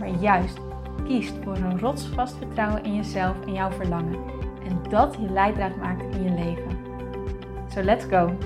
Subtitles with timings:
[0.00, 0.58] maar juist
[1.04, 4.24] kiest voor een rotsvast vertrouwen in jezelf en jouw verlangen.
[4.64, 6.78] En dat je leidraad maakt in je leven.
[7.68, 8.36] So let's go!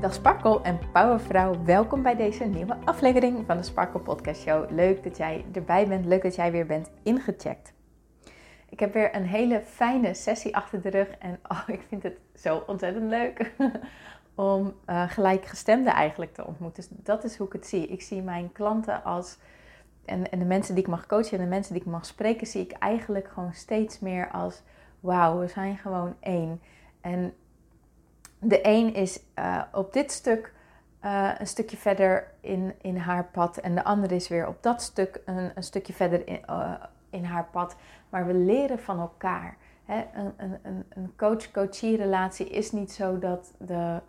[0.00, 4.70] Dag Sparkle en Powervrouw, welkom bij deze nieuwe aflevering van de Sparkle Podcast Show.
[4.70, 7.74] Leuk dat jij erbij bent, leuk dat jij weer bent ingecheckt.
[8.68, 12.18] Ik heb weer een hele fijne sessie achter de rug en oh, ik vind het
[12.34, 13.52] zo ontzettend leuk
[14.36, 16.84] om uh, gelijkgestemden eigenlijk te ontmoeten.
[16.88, 17.86] Dus dat is hoe ik het zie.
[17.86, 19.38] Ik zie mijn klanten als,
[20.04, 22.46] en, en de mensen die ik mag coachen en de mensen die ik mag spreken,
[22.46, 24.62] zie ik eigenlijk gewoon steeds meer als,
[25.00, 26.60] wauw, we zijn gewoon één.
[27.00, 27.34] En
[28.38, 30.52] de één is uh, op dit stuk
[31.04, 34.82] uh, een stukje verder in, in haar pad en de andere is weer op dat
[34.82, 36.40] stuk een, een stukje verder in,
[37.10, 37.76] in haar pad.
[38.08, 39.56] Maar we leren van elkaar.
[39.86, 44.00] Een, een, een coach-coachie relatie is niet zo dat de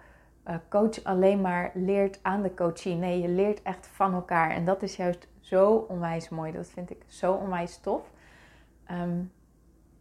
[0.70, 2.96] coach alleen maar leert aan de coachie.
[2.96, 4.50] Nee, je leert echt van elkaar.
[4.50, 6.52] En dat is juist zo onwijs mooi.
[6.52, 8.12] Dat vind ik zo onwijs tof.
[8.86, 9.20] Ehm,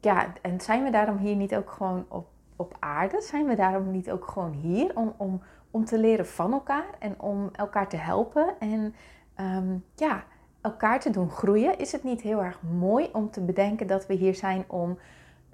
[0.01, 3.21] ja, en zijn we daarom hier niet ook gewoon op, op aarde?
[3.21, 7.21] Zijn we daarom niet ook gewoon hier om, om, om te leren van elkaar en
[7.21, 8.95] om elkaar te helpen en
[9.41, 10.25] um, ja,
[10.61, 11.79] elkaar te doen groeien?
[11.79, 14.99] Is het niet heel erg mooi om te bedenken dat we hier zijn om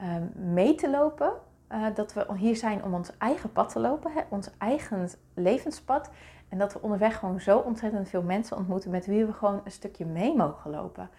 [0.01, 1.33] um, mee te lopen
[1.73, 6.11] uh, dat we hier zijn om ons eigen pad te lopen, hè, ons eigen levenspad.
[6.49, 9.71] En dat we onderweg gewoon zo ontzettend veel mensen ontmoeten met wie we gewoon een
[9.71, 11.11] stukje mee mogen lopen.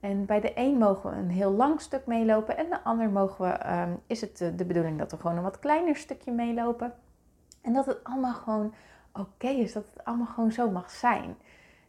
[0.00, 3.44] En bij de een mogen we een heel lang stuk meelopen en de ander mogen
[3.44, 6.94] we, um, is het de, de, bedoeling dat we gewoon een wat kleiner stukje meelopen.
[7.60, 8.74] En dat het allemaal gewoon
[9.12, 11.36] oké is, dat het allemaal gewoon zo mag zijn.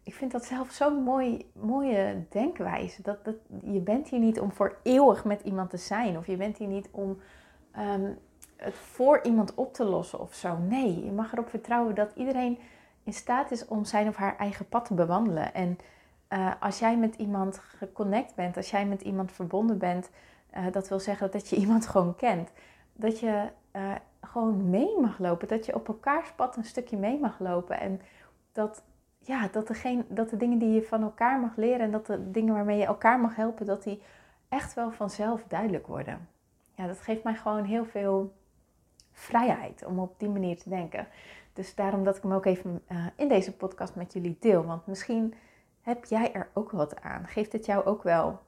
[0.04, 3.02] Ik vind dat zelf zo'n mooi, mooie denkwijze.
[3.02, 6.18] Dat, dat, je bent hier niet om voor eeuwig met iemand te zijn.
[6.18, 7.18] Of je bent hier niet om
[7.78, 8.18] um,
[8.62, 10.58] het voor iemand op te lossen of zo.
[10.58, 12.60] Nee, je mag erop vertrouwen dat iedereen
[13.04, 15.54] in staat is om zijn of haar eigen pad te bewandelen.
[15.54, 15.78] En
[16.30, 20.10] uh, als jij met iemand geconnect bent, als jij met iemand verbonden bent,
[20.58, 22.52] uh, dat wil zeggen dat je iemand gewoon kent.
[22.94, 27.20] Dat je uh, gewoon mee mag lopen, dat je op elkaars pad een stukje mee
[27.20, 27.80] mag lopen.
[27.80, 28.02] En
[28.52, 28.84] dat,
[29.20, 32.32] ja, dat, degene, dat de dingen die je van elkaar mag leren en dat de
[32.32, 34.02] dingen waarmee je elkaar mag helpen, dat die
[34.50, 36.28] echt wel vanzelf duidelijk worden
[36.82, 38.34] ja, dat geeft mij gewoon heel veel
[39.12, 41.08] vrijheid om op die manier te denken.
[41.54, 44.66] Dus daarom dat ik hem ook even uh, in deze podcast met jullie deel.
[44.66, 45.34] Want misschien
[45.82, 47.28] heb jij er ook wat aan.
[47.28, 48.40] Geeft het jou ook wel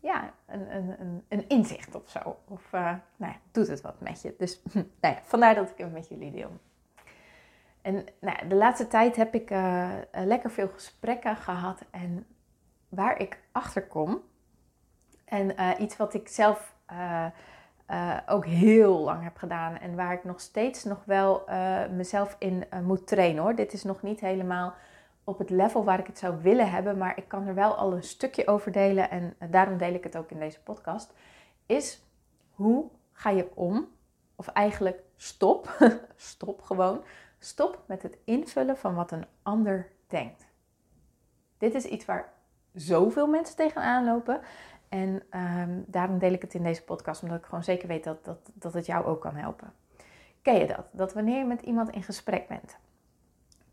[0.00, 2.36] ja, een, een, een, inzicht of zo?
[2.48, 2.80] Of uh,
[3.16, 4.34] nou ja, doet het wat met je?
[4.38, 4.62] Dus
[5.00, 6.50] nou ja, vandaar dat ik hem met jullie deel.
[7.82, 11.84] En nou, de laatste tijd heb ik uh, lekker veel gesprekken gehad.
[11.90, 12.26] En
[12.88, 14.20] waar ik achter kom.
[15.24, 16.74] En iets wat ik zelf
[17.90, 19.76] uh, ook heel lang heb gedaan.
[19.76, 23.54] En waar ik nog steeds nog wel uh, mezelf in uh, moet trainen hoor.
[23.54, 24.74] Dit is nog niet helemaal
[25.24, 26.98] op het level waar ik het zou willen hebben.
[26.98, 29.10] Maar ik kan er wel al een stukje over delen.
[29.10, 31.12] En daarom deel ik het ook in deze podcast.
[31.66, 32.02] Is
[32.50, 33.88] hoe ga je om?
[34.36, 35.76] Of eigenlijk stop.
[36.16, 37.04] stop gewoon.
[37.38, 40.46] Stop met het invullen van wat een ander denkt.
[41.58, 42.32] Dit is iets waar
[42.74, 44.40] zoveel mensen tegenaan lopen.
[44.88, 48.24] En um, daarom deel ik het in deze podcast, omdat ik gewoon zeker weet dat,
[48.24, 49.72] dat, dat het jou ook kan helpen.
[50.42, 50.86] Ken je dat?
[50.90, 52.76] Dat wanneer je met iemand in gesprek bent,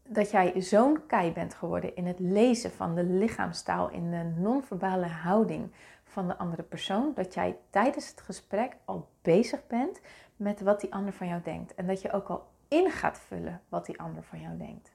[0.07, 5.07] dat jij zo'n kei bent geworden in het lezen van de lichaamstaal, in de non-verbale
[5.07, 5.71] houding
[6.03, 10.01] van de andere persoon, dat jij tijdens het gesprek al bezig bent
[10.35, 11.75] met wat die ander van jou denkt.
[11.75, 14.91] En dat je ook al in gaat vullen wat die ander van jou denkt.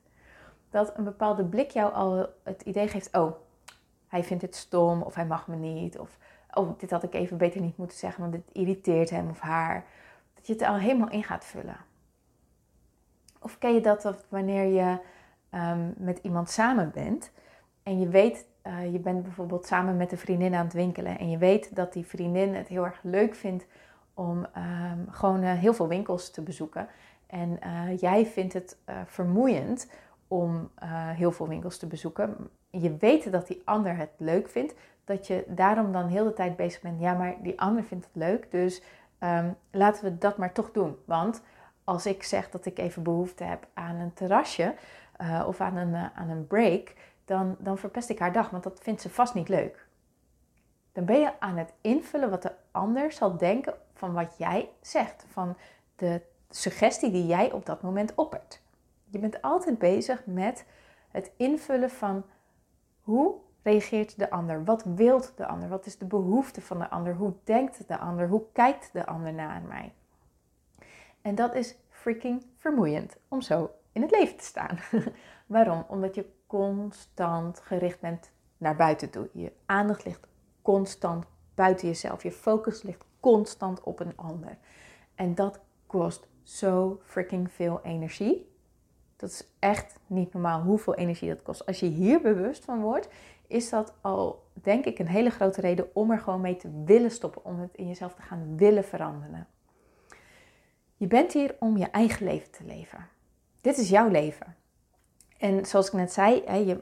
[0.70, 3.32] Dat een bepaalde blik jou al het idee geeft, oh,
[4.08, 5.98] hij vindt het stom of hij mag me niet.
[5.98, 6.18] Of
[6.54, 9.84] oh, dit had ik even beter niet moeten zeggen, want dit irriteert hem of haar.
[10.34, 11.76] Dat je het al helemaal in gaat vullen.
[13.40, 14.98] Of ken je dat, dat wanneer je
[15.54, 17.32] um, met iemand samen bent
[17.82, 21.30] en je weet, uh, je bent bijvoorbeeld samen met een vriendin aan het winkelen en
[21.30, 23.66] je weet dat die vriendin het heel erg leuk vindt
[24.14, 26.88] om um, gewoon uh, heel veel winkels te bezoeken.
[27.26, 28.76] En uh, jij vindt het
[29.06, 29.90] vermoeiend
[30.28, 30.70] om
[31.14, 34.74] heel veel winkels te bezoeken, je weet dat die ander het leuk vindt,
[35.04, 37.00] dat je daarom dan heel de tijd bezig bent.
[37.00, 38.82] Ja, maar die ander vindt het leuk, dus
[39.20, 40.96] um, laten we dat maar toch doen.
[41.04, 41.42] Want
[41.84, 44.74] als ik zeg dat ik even behoefte heb aan een terrasje,
[45.16, 46.94] eh, of aan een, aan een break,
[47.24, 49.86] dan, dan verpest ik haar dag, want dat vindt ze vast niet leuk.
[50.92, 55.24] Dan ben je aan het invullen wat de ander zal denken van wat jij zegt,
[55.28, 55.56] van
[55.96, 58.60] de suggestie die jij op dat moment oppert.
[59.04, 60.64] Je bent altijd bezig met
[61.10, 62.24] het invullen van
[63.08, 64.64] hoe reageert de ander?
[64.64, 65.68] Wat wilt de ander?
[65.68, 67.14] Wat is de behoefte van de ander?
[67.14, 68.28] Hoe denkt de ander?
[68.28, 69.92] Hoe kijkt de ander naar mij?
[71.22, 74.78] En dat is freaking vermoeiend om zo in het leven te staan.
[75.46, 75.84] Waarom?
[75.88, 79.28] Omdat je constant gericht bent naar buiten toe.
[79.32, 80.26] Je aandacht ligt
[80.62, 81.24] constant
[81.54, 82.22] buiten jezelf.
[82.22, 84.58] Je focus ligt constant op een ander.
[85.14, 88.47] En dat kost zo freaking veel energie.
[89.18, 91.66] Dat is echt niet normaal hoeveel energie dat kost.
[91.66, 93.08] Als je hier bewust van wordt,
[93.46, 97.10] is dat al, denk ik, een hele grote reden om er gewoon mee te willen
[97.10, 97.44] stoppen.
[97.44, 99.46] Om het in jezelf te gaan willen veranderen.
[100.96, 103.08] Je bent hier om je eigen leven te leven.
[103.60, 104.56] Dit is jouw leven.
[105.38, 106.34] En zoals ik net zei,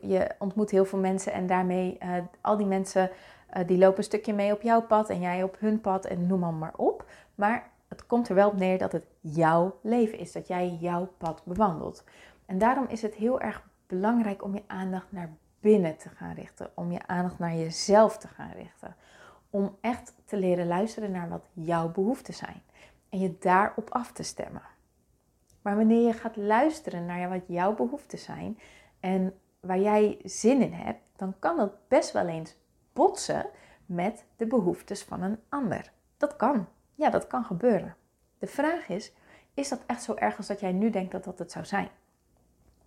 [0.03, 3.11] je, ontmoet heel veel mensen en daarmee, uh, al die mensen,
[3.57, 6.27] uh, die lopen een stukje mee op jouw pad en jij op hun pad en
[6.27, 7.05] noem maar op.
[7.35, 11.09] Maar het komt er wel op neer dat het jouw leven is, dat jij jouw
[11.19, 12.05] pad bewandelt.
[12.47, 16.71] En daarom is het heel erg belangrijk om je aandacht naar binnen te gaan richten,
[16.75, 18.97] om je aandacht naar jezelf te gaan richten,
[19.51, 22.63] om echt te leren luisteren naar wat jouw behoeften zijn
[23.09, 24.63] en je daarop af te stemmen.
[25.63, 28.59] Maar wanneer je gaat luisteren naar wat jouw behoeften zijn
[29.01, 32.57] en waar jij zin in hebt, dan kan dat best wel eens
[32.93, 33.47] botsen
[33.87, 35.93] met de behoeftes van een ander.
[36.17, 36.67] Dat kan.
[36.97, 37.97] Ja, dat kan gebeuren.
[38.39, 39.13] De vraag is,
[39.55, 41.89] is dat echt zo erg als dat jij nu denkt dat dat het zou zijn?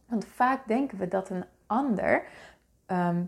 [0.06, 2.24] Want vaak denken we dat een ander
[2.86, 3.24] ehm,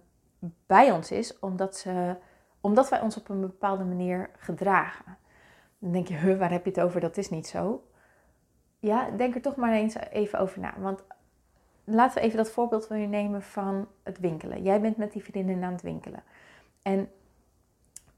[0.66, 2.16] bij ons is omdat, ze,
[2.62, 5.18] omdat wij ons op een bepaalde manier gedragen.
[5.80, 7.02] Dan denk je, huh, waar heb je het over?
[7.02, 7.84] Dat is niet zo.
[8.80, 10.74] Ja, denk er toch maar eens even over na.
[10.78, 11.04] Want
[11.84, 14.64] laten we even dat voorbeeld van je nemen van het winkelen.
[14.64, 16.24] Jij bent met die vriendin aan het winkelen.
[16.82, 17.10] En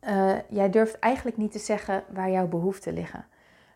[0.08, 3.26] uh, jij durft eigenlijk niet te zeggen waar jouw behoeften liggen.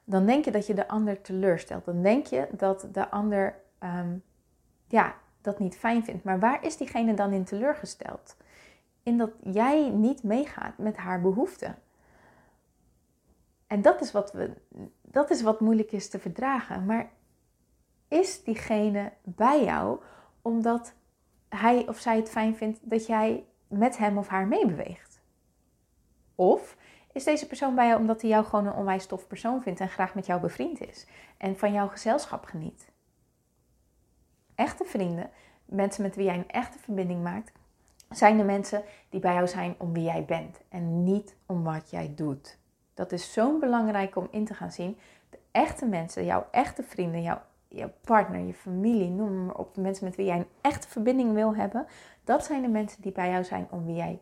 [0.04, 1.86] Dan denk je dat je de ander teleurstelt.
[1.86, 4.24] Dan denk je dat de ander um,
[4.88, 6.24] ja, dat niet fijn vindt.
[6.24, 8.36] Maar waar is diegene dan in teleurgesteld?
[9.04, 11.76] In dat jij niet meegaat met haar behoeften.
[13.68, 14.52] En dat is wat, we,
[15.02, 16.86] dat is wat moeilijk is te verdragen.
[16.86, 17.10] Maar
[18.08, 20.00] is diegene bij jou
[20.42, 20.94] omdat
[21.50, 25.07] hij of zij het fijn vindt dat jij met hem of haar meebeweegt?
[26.38, 26.78] Of
[27.12, 29.90] is deze persoon bij jou omdat hij jou gewoon een onwijs tof persoon vindt en
[29.90, 31.08] graag met jou bevriend is
[31.38, 32.90] en van jouw gezelschap geniet?
[34.56, 35.30] Echte vrienden,
[35.66, 37.52] mensen met wie jij een echte verbinding maakt,
[38.10, 41.90] zijn de mensen die bij jou zijn om wie jij bent en niet om wat
[41.90, 42.58] jij doet.
[42.94, 44.98] Dat is zo belangrijk om in te gaan zien.
[45.30, 49.82] De echte mensen, jouw echte vrienden, jouw, jouw partner, je familie, noem maar op, de
[49.82, 51.88] mensen met wie jij een echte verbinding wil hebben,
[52.24, 54.20] dat zijn de mensen die bij jou zijn om wie jij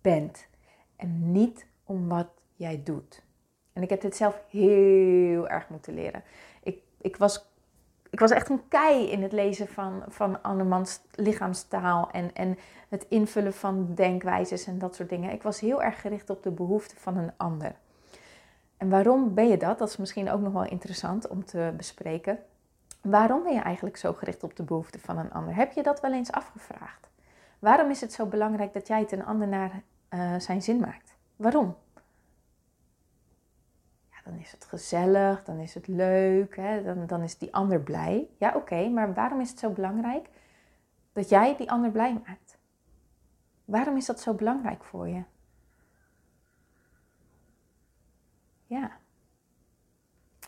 [0.00, 0.46] bent
[0.96, 3.22] en niet om wat jij doet.
[3.72, 6.22] En ik heb dit zelf heel erg moeten leren.
[6.62, 7.44] Ik, ik, was,
[8.10, 12.58] ik was echt een kei in het lezen van, van andermans lichaamstaal en, en
[12.88, 15.32] het invullen van denkwijzes en dat soort dingen.
[15.32, 17.74] Ik was heel erg gericht op de behoeften van een ander.
[18.76, 19.78] En waarom ben je dat?
[19.78, 22.38] Dat is misschien ook nog wel interessant om te bespreken.
[23.00, 25.54] Waarom ben je eigenlijk zo gericht op de behoeften van een ander?
[25.54, 27.08] Heb je dat wel eens afgevraagd?
[27.58, 31.16] Waarom is het zo belangrijk dat jij het een ander naar uh, zijn zin maakt?
[31.36, 31.76] Waarom?
[34.10, 36.82] Ja, dan is het gezellig, dan is het leuk, hè?
[36.82, 38.28] Dan, dan is die ander blij.
[38.38, 40.28] Ja, oké, maar waarom is het zo belangrijk
[41.12, 42.58] dat jij die ander blij maakt?
[43.64, 45.22] Waarom is dat zo belangrijk voor je?
[48.66, 48.98] Ja.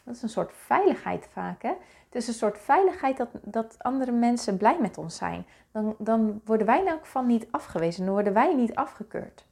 [0.05, 1.63] Dat is een soort veiligheid vaak.
[1.63, 1.69] Hè?
[2.05, 5.47] Het is een soort veiligheid dat, dat andere mensen blij met ons zijn.
[5.71, 8.05] Dan, dan worden wij in elk geval niet afgewezen.
[8.05, 9.47] Dan worden wij niet afgekeurd.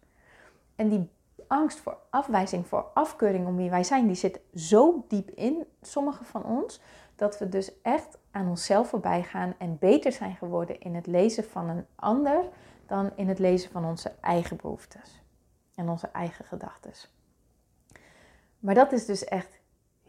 [0.76, 1.10] En die
[1.46, 6.24] angst voor afwijzing, voor afkeuring om wie wij zijn, die zit zo diep in sommigen
[6.24, 6.80] van ons.
[7.16, 11.44] Dat we dus echt aan onszelf voorbij gaan en beter zijn geworden in het lezen
[11.44, 12.48] van een ander
[12.86, 15.22] dan in het lezen van onze eigen behoeftes
[15.74, 16.92] en onze eigen gedachten.
[18.58, 19.55] Maar dat is dus echt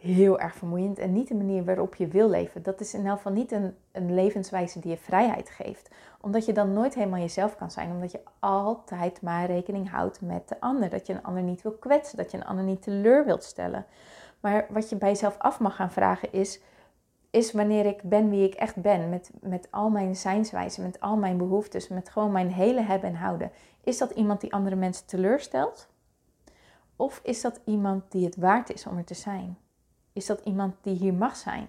[0.07, 2.63] heel erg vermoeiend en niet de manier waarop je wil leven.
[2.63, 5.89] Dat is in elk geval niet een, een levenswijze die je vrijheid geeft.
[6.21, 7.91] Omdat je dan nooit helemaal jezelf kan zijn.
[7.91, 10.89] Omdat je altijd maar rekening houdt met de ander.
[10.89, 12.17] Dat je een ander niet wil kwetsen.
[12.17, 13.85] Dat je een ander niet teleur wilt stellen.
[14.39, 16.61] Maar wat je bij jezelf af mag gaan vragen is...
[17.29, 21.17] Is wanneer ik ben wie ik echt ben, met, met al mijn zijnswijzen, met al
[21.17, 23.51] mijn behoeftes, met gewoon mijn hele hebben en houden.
[23.83, 25.87] Is dat iemand die andere mensen teleurstelt?
[26.95, 29.57] Of is dat iemand die het waard is om er te zijn?
[30.17, 31.67] Is dat iemand die hier mag zijn?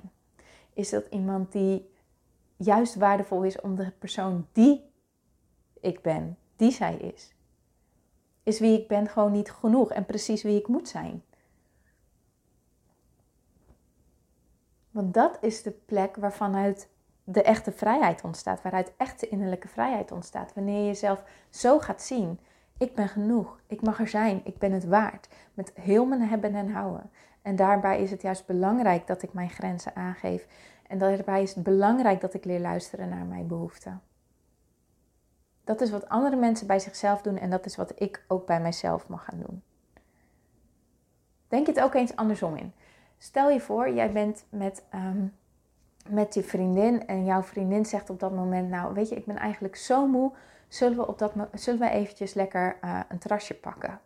[0.73, 1.91] Is dat iemand die
[2.57, 4.91] juist waardevol is om de persoon die
[5.81, 7.35] ik ben, die zij is.
[8.43, 11.23] Is wie ik ben gewoon niet genoeg en precies wie ik moet zijn.
[14.91, 16.89] Want dat is de plek waarvanuit
[17.25, 20.55] de echte vrijheid ontstaat, waaruit echte innerlijke vrijheid ontstaat.
[20.55, 22.41] Wanneer je jezelf zo gaat zien.
[22.79, 25.29] Ik ben genoeg, ik mag er zijn, ik ben het waard.
[25.55, 27.11] Met heel mijn hebben en houden.
[27.49, 30.47] En daarbij is het juist belangrijk dat ik mijn grenzen aangeef.
[30.87, 34.01] En daarbij is het belangrijk dat ik leer luisteren naar mijn behoeften.
[35.65, 38.61] Dat is wat andere mensen bij zichzelf doen en dat is wat ik ook bij
[38.61, 39.63] mijzelf mag gaan doen.
[41.49, 42.73] Denk je het ook eens andersom in.
[43.19, 45.27] Stel je voor, jij bent met, ehm,
[46.09, 49.37] met je vriendin en jouw vriendin zegt op dat moment, nou weet je, ik ben
[49.37, 50.33] eigenlijk zo moe,
[50.69, 54.01] zullen we, op dat, zullen we eventjes lekker uh, een terrasje pakken?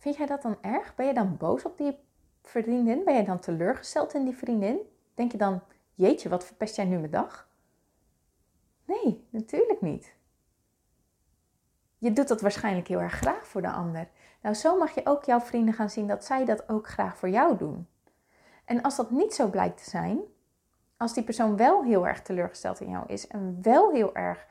[0.00, 0.94] Vind jij dat dan erg?
[0.94, 1.98] Ben je dan boos op die
[2.42, 3.04] vriendin?
[3.04, 4.78] Ben je dan teleurgesteld in die vriendin?
[5.14, 5.62] Denk je dan,
[5.94, 7.48] jeetje, wat verpest jij nu mijn dag?
[8.84, 10.14] Nee, natuurlijk niet.
[11.98, 14.08] Je doet dat waarschijnlijk heel erg graag voor de ander.
[14.42, 17.28] Nou, zo mag je ook jouw vrienden gaan zien dat zij dat ook graag voor
[17.28, 17.88] jou doen.
[18.64, 20.20] En als dat niet zo blijkt te zijn,
[20.96, 24.46] als die persoon wel heel erg teleurgesteld in jou is en wel heel erg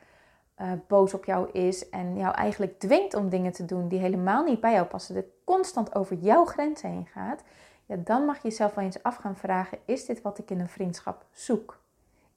[0.62, 4.44] uh, boos op jou is en jou eigenlijk dwingt om dingen te doen die helemaal
[4.44, 7.44] niet bij jou passen, dat constant over jouw grenzen heen gaat,
[7.86, 10.60] ja, dan mag je jezelf wel eens af gaan vragen: is dit wat ik in
[10.60, 11.80] een vriendschap zoek?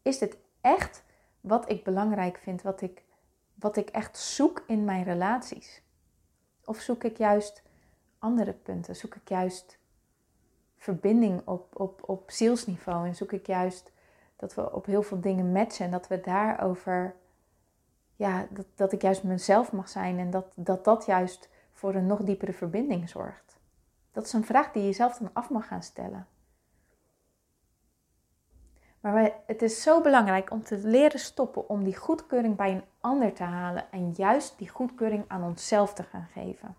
[0.02, 1.04] Is dit echt
[1.40, 3.02] wat ik belangrijk vind, wat ik,
[3.54, 5.82] wat ik echt zoek in mijn relaties?
[6.64, 7.62] Of zoek ik juist
[8.18, 8.96] andere punten?
[8.96, 9.78] Zoek ik juist
[10.76, 13.06] verbinding op, op, op zielsniveau?
[13.06, 13.90] En zoek ik juist
[14.36, 17.14] dat we op heel veel dingen matchen en dat we daarover,
[18.22, 22.06] ja, dat, dat ik juist mezelf mag zijn en dat, dat dat juist voor een
[22.06, 23.58] nog diepere verbinding zorgt?
[24.12, 26.26] Dat is een vraag die je jezelf dan af mag gaan stellen.
[29.00, 33.32] Maar het is zo belangrijk om te leren stoppen om die goedkeuring bij een ander
[33.32, 36.76] te halen en juist die goedkeuring aan onszelf te gaan geven.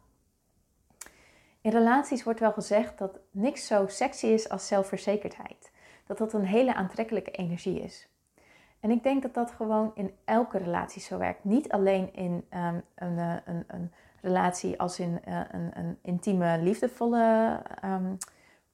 [1.61, 5.71] In relaties wordt wel gezegd dat niks zo sexy is als zelfverzekerdheid.
[6.05, 8.07] Dat dat een hele aantrekkelijke energie is.
[8.83, 11.43] En ik denk dat dat gewoon in elke relatie zo werkt.
[11.43, 16.59] Niet alleen in um, een, eh, een, een, relatie als in uh, een, een, intieme,
[16.61, 18.17] liefdevolle um,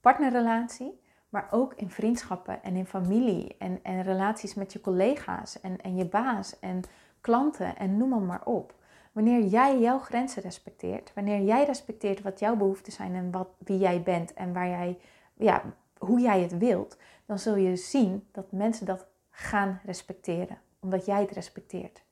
[0.02, 1.02] partnerrelatie.
[1.30, 5.96] Maar ook in vriendschappen en in familie en, en relaties met je collega's en, en
[5.96, 6.82] je baas en
[7.22, 8.74] klanten en noem maar, maar op.
[9.12, 13.78] Wanneer jij jouw grenzen respecteert, wanneer jij respecteert wat jouw behoeften zijn en wat, wie
[13.78, 14.98] jij bent en waar jij,
[15.34, 15.62] ja,
[15.98, 19.08] hoe jij het wilt, dan zul je zien dat mensen dat
[19.40, 22.04] gaan respecteren, omdat jij het respecteert.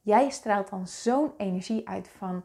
[0.00, 2.44] Jij straalt dan zo'n energie uit van,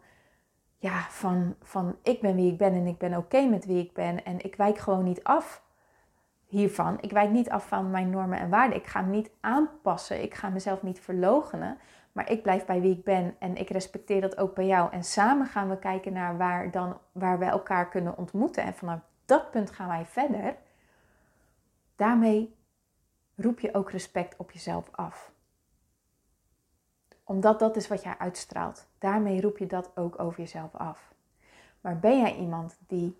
[0.77, 3.93] ja, van, van ik ben wie ik ben en ik ben oké met wie ik
[3.93, 5.63] ben en ik wijk gewoon niet af
[6.45, 6.97] hiervan.
[7.01, 8.77] Ik wijk niet af van mijn normen en waarden.
[8.77, 10.21] Ik ga me niet aanpassen.
[10.23, 11.77] Ik ga mezelf niet verlogenen.
[12.11, 14.91] Maar ik blijf bij wie ik ben en ik respecteer dat ook bij jou.
[14.91, 18.63] En samen gaan we kijken naar waar, dan, waar we elkaar kunnen ontmoeten.
[18.63, 20.55] En vanaf dat punt gaan wij verder.
[21.95, 22.55] Daarmee
[23.41, 25.31] roep je ook respect op jezelf af.
[27.23, 28.87] Omdat dat is wat jij uitstraalt.
[28.97, 31.13] Daarmee roep je dat ook over jezelf af.
[31.81, 33.17] Maar ben jij iemand die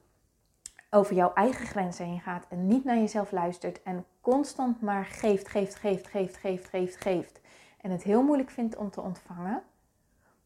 [0.90, 5.48] over jouw eigen grenzen heen gaat en niet naar jezelf luistert en constant maar geeft,
[5.48, 7.42] geeft, geeft, geeft, geeft, geeft, geeft
[7.82, 9.64] en het heel moeilijk vindt om te ontvangen,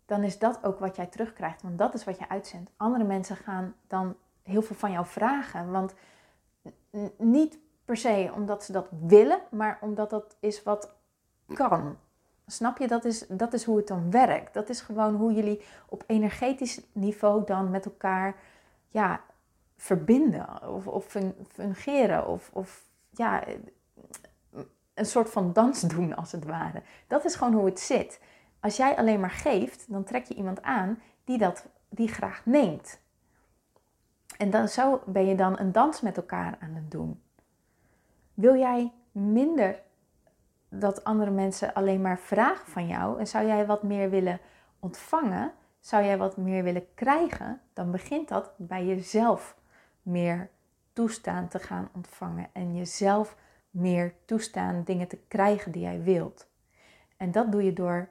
[0.05, 2.71] dan is dat ook wat jij terugkrijgt, want dat is wat je uitzendt.
[2.77, 5.93] Andere mensen gaan dan heel veel van jou vragen, want
[7.17, 10.93] niet per se omdat ze dat willen, maar omdat dat is wat
[11.53, 11.97] kan.
[12.47, 12.87] Snap je?
[12.87, 14.53] Dat is, dat is hoe het dan werkt.
[14.53, 18.35] Dat is gewoon hoe jullie op energetisch niveau dan met elkaar
[18.89, 19.21] ja,
[19.77, 21.15] verbinden of, of
[21.47, 23.43] fungeren of, of ja,
[24.93, 26.81] een soort van dans doen als het ware.
[27.07, 28.19] Dat is gewoon hoe het zit.
[28.59, 32.99] Als jij alleen maar geeft, dan trek je iemand aan die dat die graag neemt.
[34.37, 37.21] En dan, zo ben je dan een dans met elkaar aan het doen.
[38.35, 39.81] Wil jij minder
[40.69, 44.39] dat andere mensen alleen maar vragen van jou en zou jij wat meer willen
[44.79, 49.57] ontvangen, zou jij wat meer willen krijgen, dan begint dat bij jezelf
[50.01, 50.49] meer
[50.93, 53.35] toestaan te gaan ontvangen en jezelf
[53.69, 56.47] meer toestaan dingen te krijgen die jij wilt.
[57.17, 58.09] En dat doe je door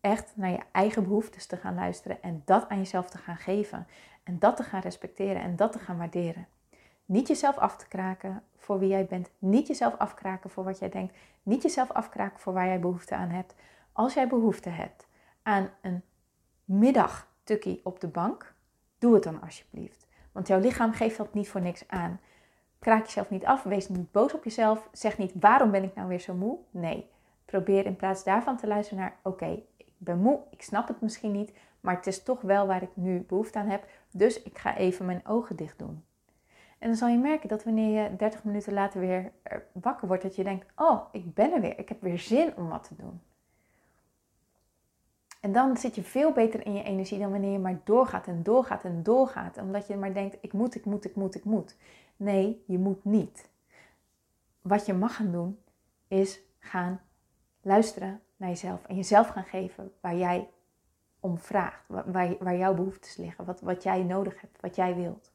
[0.00, 3.86] echt naar je eigen behoeftes te gaan luisteren en dat aan jezelf te gaan geven
[4.22, 6.46] en dat te gaan respecteren en dat te gaan waarderen.
[7.10, 10.88] Niet jezelf af te kraken voor wie jij bent, niet jezelf afkraken voor wat jij
[10.88, 13.54] denkt, niet jezelf afkraken voor waar jij behoefte aan hebt.
[13.92, 15.06] Als jij behoefte hebt
[15.42, 16.02] aan een
[16.64, 18.54] middagtukkie op de bank,
[18.98, 20.06] doe het dan alsjeblieft.
[20.32, 22.20] Want jouw lichaam geeft dat niet voor niks aan.
[22.78, 26.08] kraak jezelf niet af, wees niet boos op jezelf, zeg niet waarom ben ik nou
[26.08, 26.58] weer zo moe.
[26.70, 27.10] Nee,
[27.44, 31.32] probeer in plaats daarvan te luisteren naar oké, ik ben moe, ik snap het misschien
[31.32, 34.76] niet, maar het is toch wel waar ik nu behoefte aan heb, dus ik ga
[34.76, 36.04] even mijn ogen dicht doen.
[36.80, 39.32] En dan zal je merken dat wanneer je 30 minuten later weer
[39.72, 41.78] wakker wordt, dat je denkt: Oh, ik ben er weer.
[41.78, 43.20] Ik heb weer zin om wat te doen.
[45.40, 48.42] En dan zit je veel beter in je energie dan wanneer je maar doorgaat en
[48.42, 49.58] doorgaat en doorgaat.
[49.58, 51.76] Omdat je maar denkt: Ik moet, ik moet, ik moet, ik moet.
[52.16, 53.48] Nee, je moet niet.
[54.62, 55.58] Wat je mag gaan doen,
[56.08, 57.00] is gaan
[57.60, 58.84] luisteren naar jezelf.
[58.86, 60.48] En jezelf gaan geven waar jij
[61.20, 61.84] om vraagt.
[61.86, 63.44] Waar, waar jouw behoeftes liggen.
[63.44, 65.32] Wat, wat jij nodig hebt, wat jij wilt.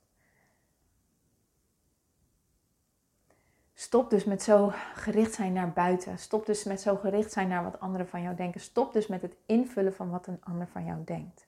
[3.78, 6.20] Stop dus met zo gericht zijn naar buiten.
[6.20, 8.62] Stop dus met zo gericht zijn naar wat anderen van jou denken.
[8.62, 11.48] Stop dus met het invullen van wat een ander van jou denkt.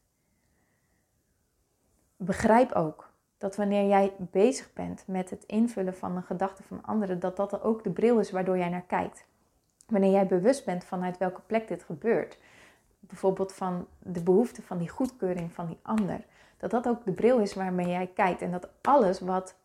[2.15, 7.19] Begrijp ook dat wanneer jij bezig bent met het invullen van een gedachte van anderen,
[7.19, 9.25] dat dat ook de bril is waardoor jij naar kijkt.
[9.85, 12.37] Wanneer jij bewust bent vanuit welke plek dit gebeurt,
[12.99, 16.25] bijvoorbeeld van de behoefte van die goedkeuring van die ander,
[16.57, 19.55] dat dat ook de bril is waarmee jij kijkt en dat alles wat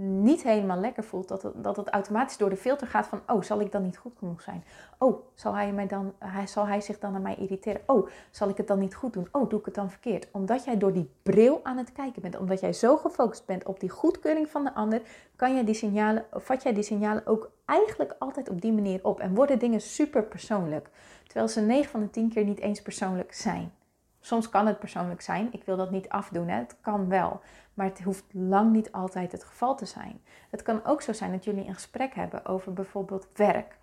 [0.00, 3.42] niet helemaal lekker voelt, dat het, dat het automatisch door de filter gaat van, oh,
[3.42, 4.64] zal ik dan niet goed genoeg zijn?
[4.98, 7.80] Oh, zal hij, mij dan, hij, zal hij zich dan aan mij irriteren?
[7.86, 9.28] Oh, zal ik het dan niet goed doen?
[9.32, 10.28] Oh, doe ik het dan verkeerd?
[10.30, 13.80] Omdat jij door die bril aan het kijken bent, omdat jij zo gefocust bent op
[13.80, 15.02] die goedkeuring van de ander,
[15.36, 19.20] kan jij die signalen, vat jij die signalen ook eigenlijk altijd op die manier op
[19.20, 20.90] en worden dingen super persoonlijk,
[21.24, 23.72] terwijl ze 9 van de 10 keer niet eens persoonlijk zijn.
[24.20, 25.48] Soms kan het persoonlijk zijn.
[25.52, 26.48] Ik wil dat niet afdoen.
[26.48, 26.56] Hè.
[26.56, 27.40] Het kan wel.
[27.80, 30.22] Maar het hoeft lang niet altijd het geval te zijn.
[30.50, 33.76] Het kan ook zo zijn dat jullie een gesprek hebben over bijvoorbeeld werk.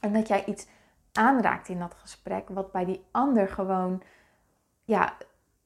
[0.00, 0.66] En dat jij iets
[1.12, 4.02] aanraakt in dat gesprek, wat bij die ander gewoon
[4.84, 5.16] ja,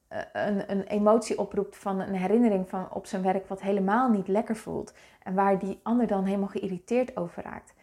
[0.08, 4.28] eh, een, een emotie oproept van een herinnering van op zijn werk, wat helemaal niet
[4.28, 4.92] lekker voelt.
[5.22, 7.74] En waar die ander dan helemaal geïrriteerd over raakt.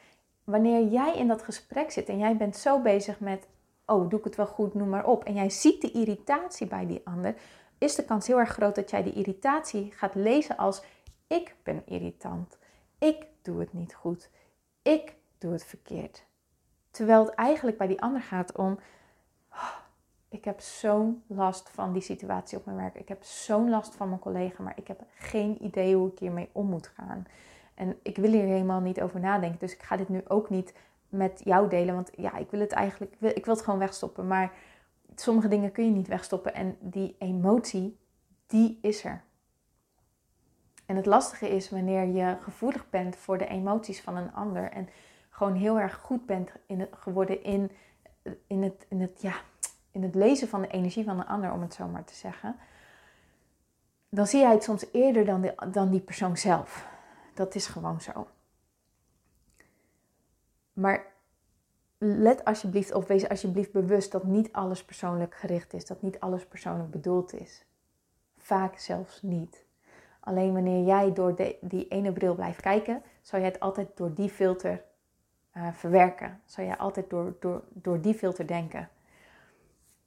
[0.43, 3.47] Wanneer jij in dat gesprek zit en jij bent zo bezig met
[3.85, 5.23] oh, doe ik het wel goed, noem maar op.
[5.23, 7.35] En jij ziet de irritatie bij die ander,
[7.83, 10.83] is de kans heel erg groot dat jij die irritatie gaat lezen als
[11.27, 12.57] ik ben irritant.
[12.97, 14.29] Ik doe het niet goed.
[14.81, 16.25] Ik doe het verkeerd.
[16.91, 18.79] Terwijl het eigenlijk bij die ander gaat om,
[19.51, 19.75] oh,
[20.29, 22.95] ik heb zo'n last van die situatie op mijn werk.
[22.95, 26.49] Ik heb zo'n last van mijn collega, maar ik heb geen idee hoe ik hiermee
[26.51, 27.25] om moet gaan.
[27.73, 29.59] En ik wil hier helemaal niet over nadenken.
[29.59, 30.73] Dus ik ga dit nu ook niet
[31.09, 31.95] met jou delen.
[31.95, 34.27] Want ja, ik wil het eigenlijk, ik wil, ik wil het gewoon wegstoppen.
[34.27, 34.51] Maar
[35.15, 36.53] sommige dingen kun je niet wegstoppen.
[36.53, 37.99] En die emotie,
[38.47, 39.23] die is er.
[40.85, 44.71] En het lastige is wanneer je gevoelig bent voor de emoties van een ander.
[44.71, 44.89] En
[45.29, 47.71] gewoon heel erg goed bent in het, geworden in,
[48.47, 49.35] in, het, in, het, ja,
[49.91, 52.55] in het lezen van de energie van een ander, om het zo maar te zeggen.
[54.09, 56.87] Dan zie jij het soms eerder dan, de, dan die persoon zelf.
[57.33, 58.27] Dat is gewoon zo.
[60.73, 61.12] Maar
[62.03, 65.85] let alsjeblieft of wees alsjeblieft bewust dat niet alles persoonlijk gericht is.
[65.85, 67.65] Dat niet alles persoonlijk bedoeld is.
[68.37, 69.65] Vaak zelfs niet.
[70.19, 74.29] Alleen wanneer jij door die ene bril blijft kijken, zal jij het altijd door die
[74.29, 74.83] filter
[75.57, 76.41] uh, verwerken.
[76.45, 78.89] Zal jij altijd door, door, door die filter denken.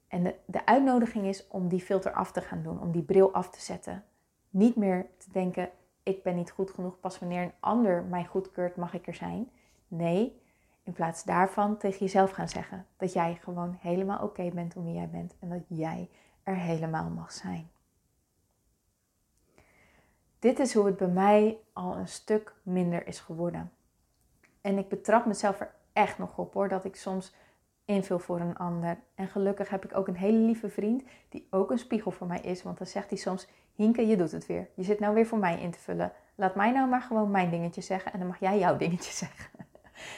[0.07, 3.33] En de, de uitnodiging is om die filter af te gaan doen, om die bril
[3.33, 4.03] af te zetten.
[4.49, 5.69] Niet meer te denken,
[6.03, 9.49] ik ben niet goed genoeg, pas wanneer een ander mij goedkeurt mag ik er zijn.
[9.87, 10.41] Nee,
[10.87, 14.93] in plaats daarvan tegen jezelf gaan zeggen dat jij gewoon helemaal oké bent om wie
[14.93, 16.09] jij bent en dat jij
[16.43, 17.69] er helemaal mag zijn.
[20.39, 23.71] Dit is hoe het bij mij al een stuk minder is geworden.
[24.61, 27.35] En ik betrap mezelf er echt nog op hoor, dat ik soms
[27.85, 28.97] invul voor een ander.
[29.15, 32.41] En gelukkig heb ik ook een hele lieve vriend die ook een spiegel voor mij
[32.41, 32.63] is.
[32.63, 34.69] Want dan zegt hij soms, Hinke, je doet het weer.
[34.73, 36.11] Je zit nou weer voor mij in te vullen.
[36.35, 39.66] Laat mij nou maar gewoon mijn dingetje zeggen en dan mag jij jouw dingetje zeggen.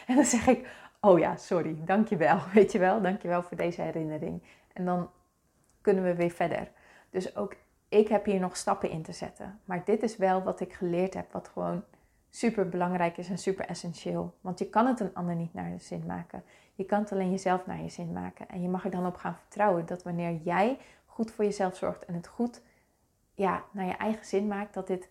[0.07, 0.67] En dan zeg ik,
[0.99, 4.43] oh ja, sorry, dankjewel, weet je wel, dankjewel voor deze herinnering.
[4.73, 5.09] En dan
[5.81, 6.71] kunnen we weer verder.
[7.09, 7.55] Dus ook
[7.89, 9.59] ik heb hier nog stappen in te zetten.
[9.65, 11.83] Maar dit is wel wat ik geleerd heb, wat gewoon
[12.29, 14.33] super belangrijk is en super essentieel.
[14.41, 16.43] Want je kan het een ander niet naar je zin maken.
[16.75, 18.49] Je kan het alleen jezelf naar je zin maken.
[18.49, 22.05] En je mag er dan op gaan vertrouwen dat wanneer jij goed voor jezelf zorgt
[22.05, 22.61] en het goed
[23.33, 25.09] ja, naar je eigen zin maakt, dat dit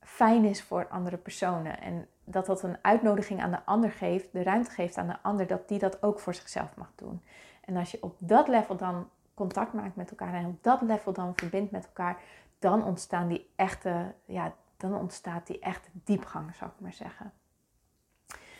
[0.00, 1.80] fijn is voor andere personen.
[1.80, 5.46] En dat dat een uitnodiging aan de ander geeft, de ruimte geeft aan de ander,
[5.46, 7.22] dat die dat ook voor zichzelf mag doen.
[7.64, 11.12] En als je op dat level dan contact maakt met elkaar en op dat level
[11.12, 12.20] dan verbindt met elkaar,
[12.58, 17.32] dan ontstaan die echte, ja, dan ontstaat die echte diepgang, zou ik maar zeggen.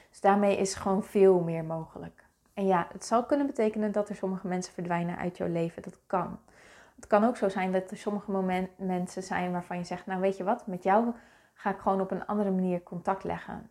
[0.09, 2.25] Dus daarmee is gewoon veel meer mogelijk.
[2.55, 5.83] En ja, het zal kunnen betekenen dat er sommige mensen verdwijnen uit jouw leven.
[5.83, 6.39] Dat kan.
[6.97, 10.37] Het kan ook zo zijn dat er sommige mensen zijn waarvan je zegt, nou weet
[10.37, 11.13] je wat, met jou
[11.63, 13.71] ga ik gewoon op een andere manier contact leggen.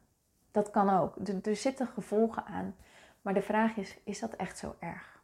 [0.51, 1.15] Dat kan ook.
[1.43, 2.75] Er, zitten gevolgen aan.
[3.21, 5.21] Maar de vraag is, is dat echt zo erg?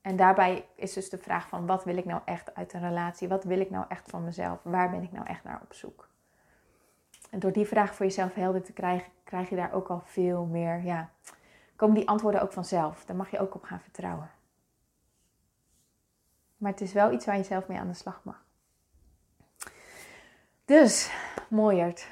[0.00, 3.28] En daarbij is dus de vraag van wat wil ik nou echt uit een relatie?
[3.28, 4.62] Wat wil ik nou echt van mezelf?
[4.62, 6.08] Waar ben ik nou echt naar op zoek?
[7.30, 10.44] En door die vraag voor jezelf helder te krijgen, krijg je daar ook al veel
[10.44, 11.10] meer, ja,
[11.76, 13.04] komen die antwoorden ook vanzelf.
[13.04, 14.30] Daar mag je ook op gaan vertrouwen.
[16.56, 18.46] Maar het is wel iets waar je zelf mee aan de slag mag.
[20.68, 21.10] Dus,
[21.50, 22.08] mooierd.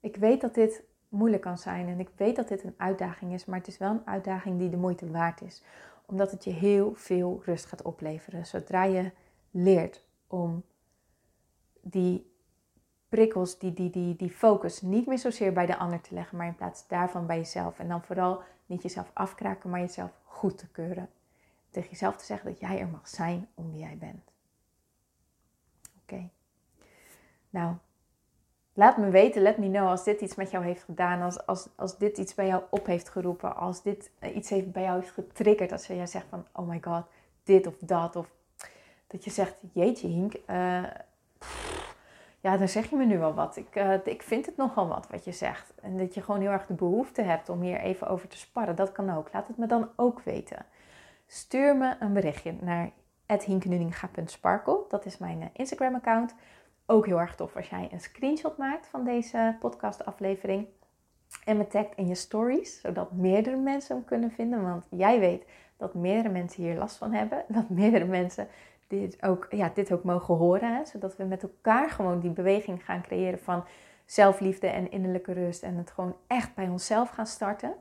[0.00, 3.44] Ik weet dat dit moeilijk kan zijn en ik weet dat dit een uitdaging is,
[3.44, 5.62] maar het is wel een uitdaging die de moeite waard is
[6.06, 8.46] omdat het je heel veel rust gaat opleveren.
[8.46, 9.10] Zodra je
[9.50, 10.64] leert om
[11.80, 12.32] die
[13.08, 16.46] prikkels, die, die, die, die focus niet meer zozeer bij de ander te leggen, maar
[16.46, 17.78] in plaats daarvan bij jezelf.
[17.78, 21.10] En dan vooral niet jezelf afkraken, maar jezelf goed te keuren.
[21.70, 24.32] Tegen jezelf te zeggen dat jij er mag zijn om wie jij bent.
[26.02, 26.28] Oké.
[27.50, 27.74] Nou,
[28.78, 31.68] Laat me weten, let me know als dit iets met jou heeft gedaan, als, als,
[31.76, 35.00] als dit iets bij jou op heeft geroepen, als dit eh, iets heeft bij jou
[35.00, 37.04] heeft getriggerd, als jij zegt van, oh my god,
[37.42, 38.30] dit of dat, of
[39.06, 40.82] dat je zegt, jeetje Hink, uh,
[42.40, 43.56] ja, dan zeg je me nu wel wat.
[43.56, 45.72] Ik, uh, ik vind het nogal wat wat je zegt.
[45.82, 48.76] En dat je gewoon heel erg de behoefte hebt om hier even over te sparren,
[48.76, 49.32] dat kan ook.
[49.32, 50.66] Laat het me dan ook weten.
[51.26, 52.90] Stuur me een berichtje naar
[53.26, 54.84] @hinkenuninga.sparkle.
[54.88, 56.34] Dat is mijn Instagram-account.
[56.90, 60.66] Ook heel erg tof als jij een screenshot maakt van deze podcastaflevering.
[61.44, 64.62] En me tagt in je stories, zodat meerdere mensen hem kunnen vinden.
[64.62, 65.44] Want jij weet
[65.76, 67.44] dat meerdere mensen hier last van hebben.
[67.58, 68.48] Dat meerdere mensen
[68.86, 70.86] dit ook, ja, dit ook mogen horen.
[70.86, 73.64] Zodat we met elkaar gewoon die beweging gaan creëren van
[74.04, 75.62] zelfliefde en innerlijke rust.
[75.62, 77.74] En het gewoon echt bij onszelf gaan starten.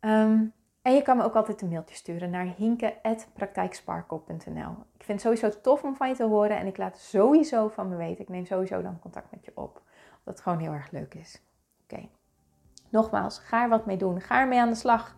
[0.00, 4.70] Um, en je kan me ook altijd een mailtje sturen naar hinke.praktijksparkle.nl.
[4.94, 7.88] Ik vind het sowieso tof om van je te horen en ik laat sowieso van
[7.88, 8.22] me weten.
[8.22, 9.82] Ik neem sowieso dan contact met je op.
[10.18, 11.42] Omdat het gewoon heel erg leuk is.
[11.82, 12.08] Oké.
[12.88, 14.20] Nogmaals, ga er wat mee doen.
[14.20, 15.16] Ga er mee aan de slag.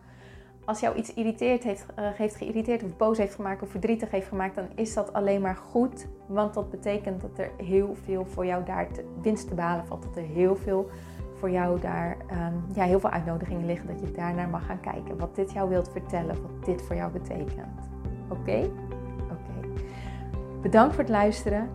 [0.65, 4.27] Als jou iets irriteert heeft, uh, heeft geïrriteerd of boos heeft gemaakt of verdrietig heeft
[4.27, 6.07] gemaakt, dan is dat alleen maar goed.
[6.27, 10.03] Want dat betekent dat er heel veel voor jou daar te, winst te behalen valt.
[10.03, 10.89] Dat er heel veel
[11.39, 13.87] voor jou daar um, ja, heel veel uitnodigingen liggen.
[13.87, 15.17] Dat je daarnaar mag gaan kijken.
[15.17, 16.41] Wat dit jou wilt vertellen.
[16.41, 17.89] Wat dit voor jou betekent.
[18.27, 18.69] Oké?
[19.23, 19.67] Oké.
[20.61, 21.69] Bedankt voor het luisteren.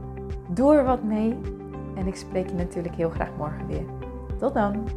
[0.49, 1.38] Doe er wat mee.
[1.96, 3.85] En ik spreek je natuurlijk heel graag morgen weer.
[4.38, 4.88] Tot dan.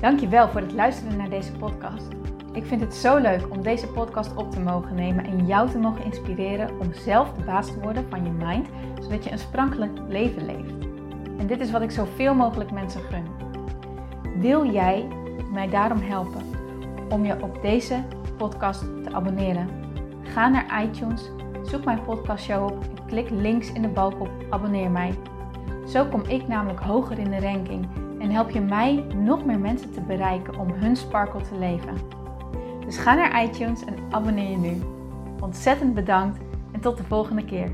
[0.00, 2.21] Dankjewel voor het luisteren naar deze podcast.
[2.52, 5.78] Ik vind het zo leuk om deze podcast op te mogen nemen en jou te
[5.78, 8.68] mogen inspireren om zelf de baas te worden van je mind,
[9.00, 10.72] zodat je een sprankelijk leven leeft.
[11.38, 13.24] En dit is wat ik zoveel mogelijk mensen gun.
[14.40, 15.08] Wil jij
[15.52, 16.42] mij daarom helpen
[17.08, 18.04] om je op deze
[18.36, 19.68] podcast te abonneren?
[20.22, 21.30] Ga naar iTunes,
[21.62, 25.14] zoek mijn podcastshow op en klik links in de balk op abonneer mij.
[25.86, 27.86] Zo kom ik namelijk hoger in de ranking
[28.18, 32.20] en help je mij nog meer mensen te bereiken om hun sparkle te leven.
[32.92, 34.82] Dus ga naar iTunes en abonneer je nu.
[35.40, 36.38] Ontzettend bedankt
[36.72, 37.70] en tot de volgende keer.